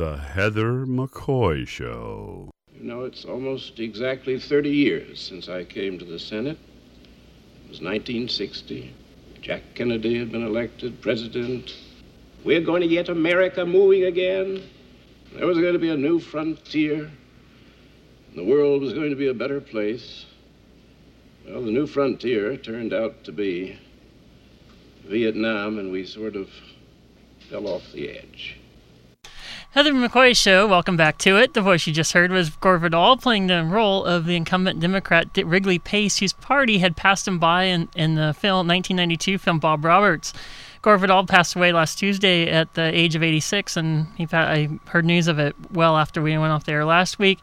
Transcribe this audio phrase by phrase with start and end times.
[0.00, 2.50] The Heather McCoy Show.
[2.74, 6.56] You know, it's almost exactly 30 years since I came to the Senate.
[6.56, 8.94] It was 1960.
[9.42, 11.76] Jack Kennedy had been elected president.
[12.44, 14.62] We're going to get America moving again.
[15.34, 17.10] There was going to be a new frontier.
[18.34, 20.24] The world was going to be a better place.
[21.46, 23.78] Well, the new frontier turned out to be
[25.04, 26.48] Vietnam, and we sort of
[27.50, 28.56] fell off the edge.
[29.72, 31.54] Heather McCoy Show, welcome back to it.
[31.54, 35.32] The voice you just heard was Gore Vidal playing the role of the incumbent Democrat
[35.32, 39.84] Brickley Paiste, whose party had passed him by in, in the film 1992 film Bob
[39.84, 40.32] Roberts.
[40.82, 45.04] Gore Vidal passed away last Tuesday at the age of 86, and he, I heard
[45.04, 47.38] news of it well after we went off the air last week.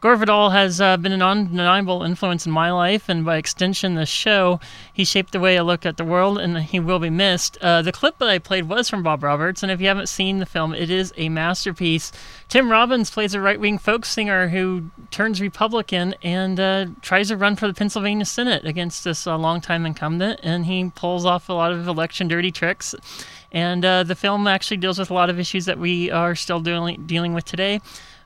[0.00, 4.06] Gore Vidal has uh, been an undeniable influence in my life, and by extension, the
[4.06, 4.58] show.
[4.90, 7.58] He shaped the way I look at the world, and he will be missed.
[7.60, 10.38] Uh, the clip that I played was from Bob Roberts, and if you haven't seen
[10.38, 12.12] the film, it is a masterpiece.
[12.48, 17.36] Tim Robbins plays a right wing folk singer who turns Republican and uh, tries to
[17.36, 21.52] run for the Pennsylvania Senate against this uh, longtime incumbent, and he pulls off a
[21.52, 22.94] lot of election dirty tricks.
[23.52, 26.60] And uh, the film actually deals with a lot of issues that we are still
[26.60, 27.80] dealing dealing with today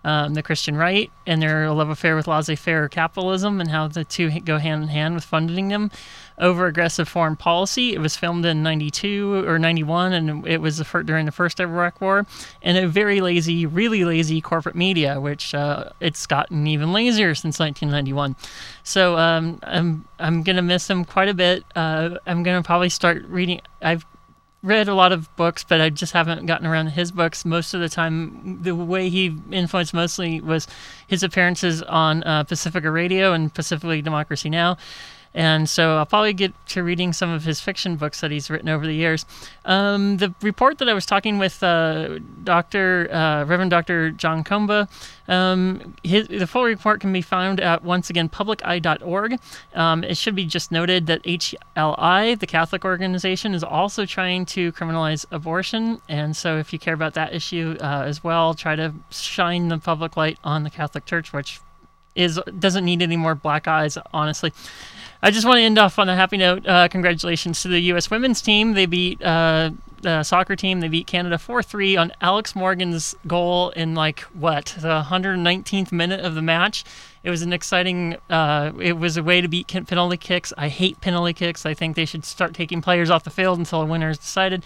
[0.04, 4.04] um, the Christian right and their love affair with laissez faire capitalism and how the
[4.04, 5.90] two go hand in hand with funding them
[6.38, 7.94] over aggressive foreign policy.
[7.94, 12.00] It was filmed in 92 or 91 and it was the during the first Iraq
[12.00, 12.26] War.
[12.62, 17.58] And a very lazy, really lazy corporate media, which uh, it's gotten even lazier since
[17.58, 18.36] 1991.
[18.82, 21.64] So um, I'm, I'm going to miss him quite a bit.
[21.74, 23.60] Uh, I'm going to probably start reading.
[23.80, 24.04] I've
[24.64, 27.44] read a lot of books, but I just haven't gotten around to his books.
[27.44, 30.66] Most of the time, the way he influenced mostly was
[31.06, 34.78] his appearances on uh, Pacifica Radio and Pacifically Democracy Now!
[35.34, 38.68] And so I'll probably get to reading some of his fiction books that he's written
[38.68, 39.26] over the years.
[39.64, 43.12] Um, the report that I was talking with uh, Dr.
[43.12, 44.12] Uh, Reverend Dr.
[44.12, 44.88] John Comba,
[45.26, 49.40] um, his, the full report can be found at once again publiceye.org.
[49.74, 54.70] Um, it should be just noted that HLI, the Catholic organization, is also trying to
[54.72, 56.00] criminalize abortion.
[56.08, 59.78] And so if you care about that issue uh, as well, try to shine the
[59.78, 61.60] public light on the Catholic Church, which
[62.14, 64.52] is doesn't need any more black eyes, honestly.
[65.22, 66.66] I just want to end off on a happy note.
[66.66, 68.10] Uh, congratulations to the U.S.
[68.10, 68.74] women's team.
[68.74, 69.70] They beat uh,
[70.02, 70.80] the soccer team.
[70.80, 76.20] They beat Canada 4 3 on Alex Morgan's goal in, like, what, the 119th minute
[76.20, 76.84] of the match.
[77.22, 80.52] It was an exciting, uh, it was a way to beat penalty kicks.
[80.58, 81.64] I hate penalty kicks.
[81.64, 84.62] I think they should start taking players off the field until a winner is decided.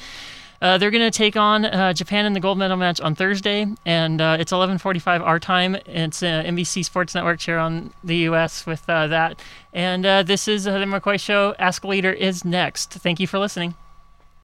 [0.61, 3.67] Uh, they're going to take on uh, Japan in the gold medal match on Thursday,
[3.87, 5.77] and uh, it's 11:45 our time.
[5.87, 8.67] It's uh, NBC Sports Network here on the U.S.
[8.67, 9.41] with uh, that.
[9.73, 11.55] And uh, this is the McCoy Show.
[11.59, 12.91] Ask Leader is next.
[12.91, 13.75] Thank you for listening.